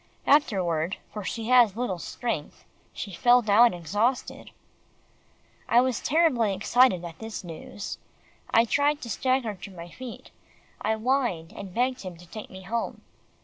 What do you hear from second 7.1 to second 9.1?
this news. I tried